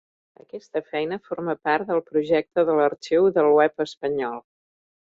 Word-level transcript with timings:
Aquesta 0.43 0.81
feina 0.93 1.19
forma 1.27 1.55
part 1.69 1.91
del 1.91 2.03
projecte 2.09 2.65
de 2.71 2.81
l'Arxiu 2.81 3.31
del 3.39 3.55
web 3.61 3.89
espanyol. 3.89 4.43